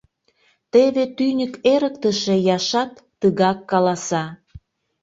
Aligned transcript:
Теве 0.71 1.03
тӱньык 1.15 1.53
эрыктыше 1.73 2.35
Яшат 2.55 2.91
тыгак 3.19 3.59
каласа... 3.71 4.23